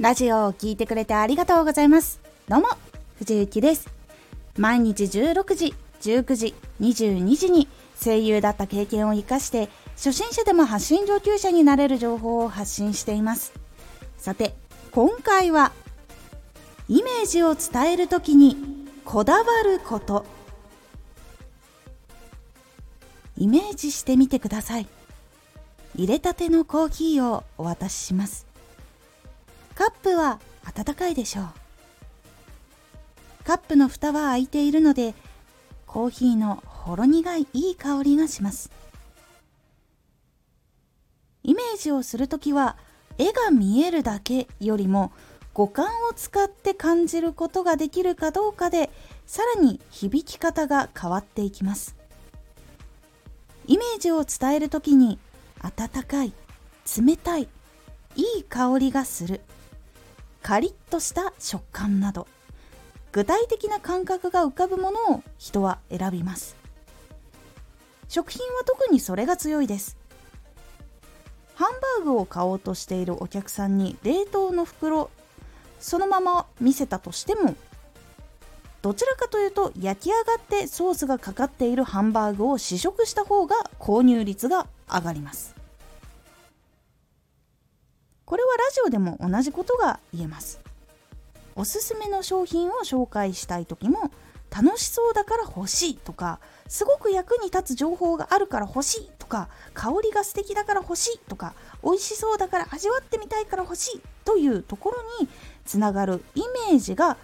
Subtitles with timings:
[0.00, 2.20] ラジオを聴いてくれてありがとうございます。
[2.48, 2.68] どうも、
[3.18, 3.88] 藤幸です。
[4.56, 7.66] 毎日16時、19時、22時に
[8.00, 13.52] 声優だった経験を活かして、初心者でも発信上級者になれる情報を発信しています。
[14.18, 14.54] さて、
[14.92, 15.72] 今回は、
[16.88, 18.56] イメージを伝えるときに
[19.04, 20.24] こだわること。
[23.36, 24.86] イメージしてみてください。
[25.96, 28.47] 入れたてのコーヒーをお渡しします。
[29.78, 31.44] カップは温かいでしょう。
[33.44, 35.14] カップの蓋は開いているので
[35.86, 38.72] コーヒーのほろ苦いいい香りがします。
[41.44, 42.76] イメージをするときは
[43.18, 45.12] 絵が見えるだけよりも
[45.54, 48.90] 五感を使って感じることができるかどうかで
[49.26, 51.94] さらに響き方が変わっていきます。
[53.68, 55.20] イメージを伝えるときに
[55.60, 56.32] 温かい
[57.00, 57.46] 冷たい
[58.16, 59.40] いい香りがする。
[60.42, 62.26] カリッとした食感など。
[63.12, 66.56] 具体的な感覚が浮かぶものを人は選びます。
[68.08, 69.96] 食品は特にそれが強いです。
[71.58, 75.10] ハンバーグを買おうとしているお客さんに冷凍の袋
[75.80, 77.56] そのまま見せたとしても
[78.80, 85.57] どちらかというと焼き上がってソースがかかっているハンバーグを試食した方が購入率が上がります。
[88.28, 90.60] これはラジオでも同じことが言えます。
[91.56, 94.10] おすすめの商品を紹介したい時も
[94.54, 105.28] 楽しそうだから欲しいとかすごく役に立つ情報があるから欲しいとか香りが素敵だから欲しいとか美味しそうだから味わってみたいから欲しいというところに
[105.64, 107.16] つながるイメージが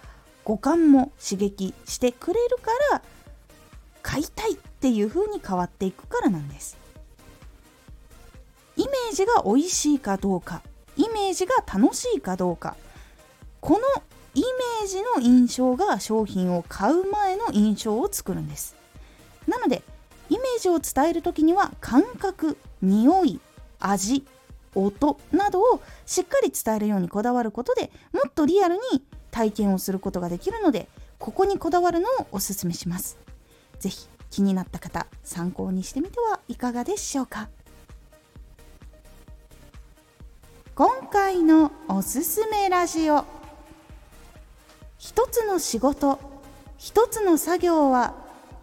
[0.42, 3.02] 五感も刺激してくれるから
[4.02, 6.78] 買いたいっていう風に変わっていくからなんです。
[8.78, 10.62] イメージが美味しいかどうか。
[10.96, 12.76] イメージが楽しいかどうか。
[13.60, 13.78] この
[14.34, 18.76] イメージの印象が商品を買う前の印象を作るんです。
[19.46, 19.82] なので
[20.28, 23.40] イメージを伝える時には感覚匂い
[23.78, 24.26] 味
[24.74, 30.88] 音などをしっかり伝えるようにこだわることでもっとリアルに体験をすることができるので
[31.18, 33.18] ここにこだわるのをおすすめします。
[33.78, 37.48] 是非気になった方参考にしてみてはいかがでしょうか。
[40.76, 43.24] 今回のおすすめラジオ。
[44.98, 46.18] 一つの仕事
[46.78, 48.14] 一つの作業は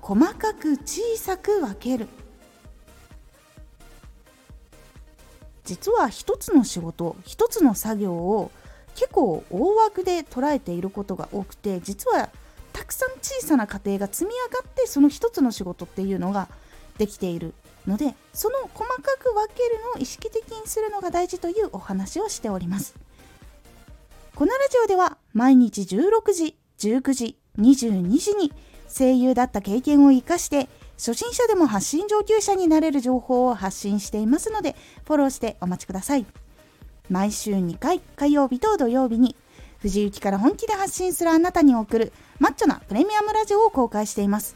[0.02, 2.10] 細かく小さく分ける。
[5.64, 8.52] 実は一つの仕事一つの作業を
[8.96, 12.28] 結構大枠で捉えていることが多くて実は
[12.74, 16.50] たくさん小さな過程が積み上がってその一つの仕事っていうのが
[16.98, 17.54] できている。
[17.88, 22.96] のでその細かく分けるのを意識的にするのが大事というお話をしております。
[24.36, 28.52] このラジオでは毎日16時19時22時に
[28.88, 34.76] 声優だった経験を生かして初心者でも発信上級者になれる情報を発信していますので
[35.06, 36.26] フォローしてお待ちください。
[37.10, 39.36] 毎週2回火曜日と土曜日に
[39.80, 44.56] 藤雪から本気で発信するあなたに送るマッチョなプレミアムラジオを公開しています。